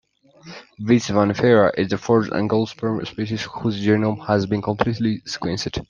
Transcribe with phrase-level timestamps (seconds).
[0.79, 5.79] "Vitis vinifera" is the fourth angiosperm species whose genome has been completely sequenced.